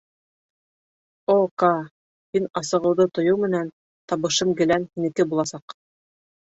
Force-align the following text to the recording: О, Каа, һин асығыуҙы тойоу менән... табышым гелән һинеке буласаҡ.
О, 1.33 1.35
Каа, 1.63 1.83
һин 2.37 2.49
асығыуҙы 2.63 3.09
тойоу 3.19 3.45
менән... 3.45 3.73
табышым 4.15 4.59
гелән 4.63 4.93
һинеке 4.95 5.33
буласаҡ. 5.33 5.83